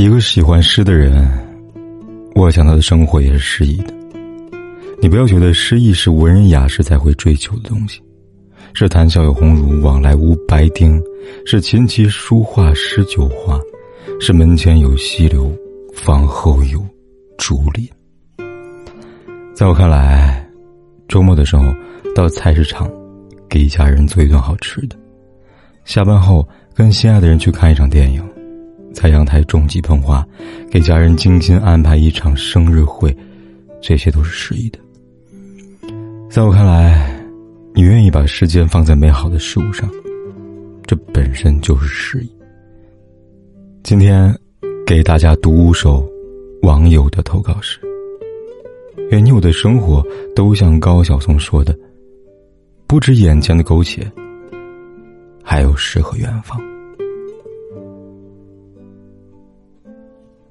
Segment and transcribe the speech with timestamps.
[0.00, 1.28] 一个喜欢诗的人，
[2.34, 3.92] 我想他的生活也是诗意的。
[4.98, 8.00] 你不要觉得诗意是文人雅士才会追求的东西，
[8.72, 10.98] 是谈笑有鸿儒，往来无白丁，
[11.44, 13.60] 是琴棋书画诗酒花，
[14.18, 15.54] 是门前有溪流，
[15.94, 16.82] 房后有
[17.36, 17.86] 竹林。
[19.54, 20.48] 在我看来，
[21.08, 21.74] 周末的时候
[22.16, 22.90] 到菜市场，
[23.50, 24.96] 给一家人做一顿好吃的；
[25.84, 28.26] 下班后跟心爱的人去看一场电影，
[28.92, 30.26] 在阳台种几盆花，
[30.70, 33.16] 给家人精心安排一场生日会，
[33.80, 34.78] 这些都是诗意的。
[36.28, 37.24] 在我看来，
[37.74, 39.88] 你愿意把时间放在美好的事物上，
[40.86, 42.30] 这本身就是诗意。
[43.82, 44.36] 今天
[44.86, 46.08] 给大家读五首
[46.62, 47.80] 网友的投稿诗。
[49.10, 50.04] 愿你我的生活
[50.36, 51.76] 都像高晓松说的，
[52.86, 54.08] 不止眼前的苟且，
[55.42, 56.60] 还有诗和远方。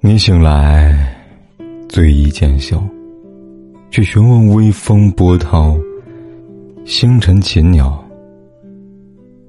[0.02, 1.13] 你醒来，
[1.89, 2.82] 醉意渐消。
[3.91, 5.77] 去询问微风波涛，
[6.85, 8.01] 星辰禽鸟，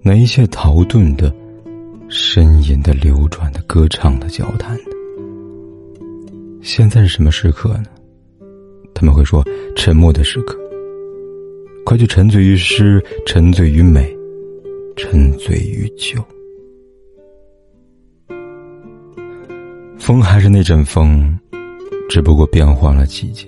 [0.02, 1.32] 那一切陶顿的、
[2.08, 4.90] 呻吟的、流转的、歌唱的、交谈的，
[6.62, 7.84] 现在是什么时刻呢？
[8.92, 9.44] 他们会说：
[9.76, 10.58] 沉默的时刻。
[11.86, 14.12] 快去沉醉于诗，沉醉于美，
[14.96, 16.20] 沉醉于酒。
[20.00, 21.38] 风还是那阵风，
[22.08, 23.46] 只不过变换了季节。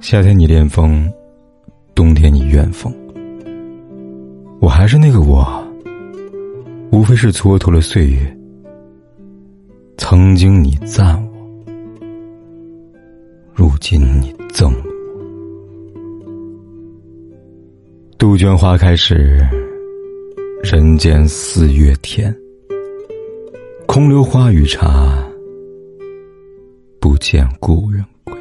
[0.00, 1.08] 夏天你恋风，
[1.94, 2.92] 冬天你怨风。
[4.58, 5.46] 我还是那个我，
[6.90, 8.36] 无非是蹉跎了岁月。
[9.98, 11.62] 曾经你赞我，
[13.52, 14.92] 如今你憎我。
[18.16, 19.46] 杜鹃花开时，
[20.64, 22.34] 人间四月天。
[23.92, 25.22] 空留花与茶，
[26.98, 28.34] 不见故人归。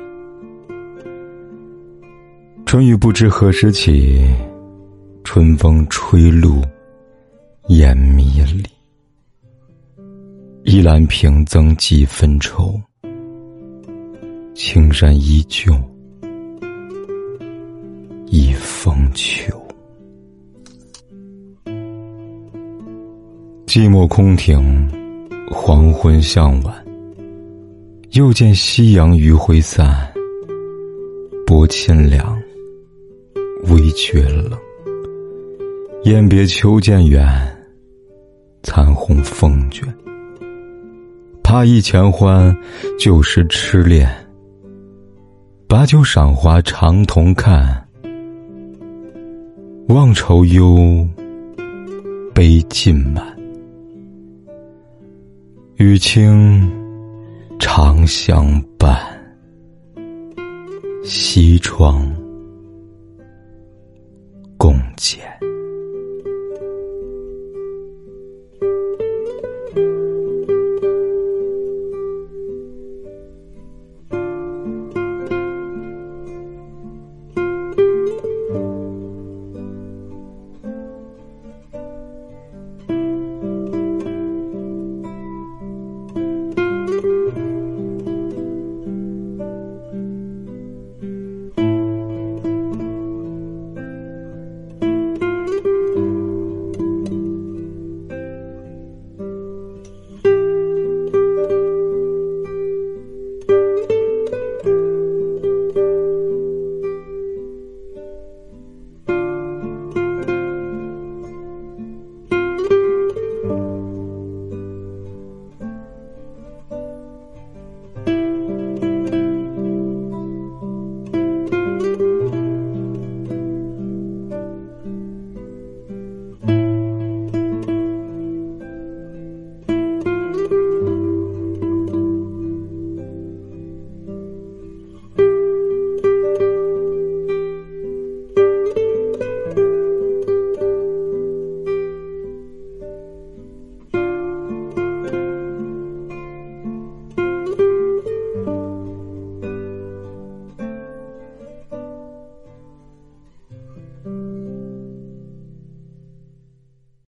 [2.65, 4.25] 春雨不知何时起，
[5.25, 6.61] 春风吹露
[7.67, 8.63] 烟迷离。
[10.63, 12.79] 依兰平增几分愁，
[14.53, 15.73] 青山依旧
[18.27, 19.53] 一风秋。
[23.67, 24.89] 寂寞空庭，
[25.53, 26.73] 黄昏向晚，
[28.11, 30.09] 又见夕阳余晖散，
[31.45, 32.41] 薄清凉。
[33.69, 34.57] 微觉冷，
[36.05, 37.27] 雁别秋渐远，
[38.63, 39.87] 残红风卷。
[41.43, 42.55] 怕忆前欢，
[42.97, 44.09] 旧时痴恋。
[45.67, 47.87] 把酒赏花，长同看。
[49.89, 51.07] 望愁忧，
[52.33, 53.40] 悲尽满。
[55.81, 56.71] 与卿
[57.57, 58.95] 长相伴，
[61.03, 62.07] 西窗。
[64.59, 65.27] 共剪。